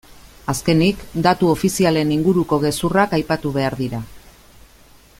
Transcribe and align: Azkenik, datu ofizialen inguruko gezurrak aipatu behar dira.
Azkenik, 0.53 1.03
datu 1.27 1.51
ofizialen 1.55 2.15
inguruko 2.17 2.59
gezurrak 2.65 3.15
aipatu 3.19 3.53
behar 3.59 3.79
dira. 3.83 4.01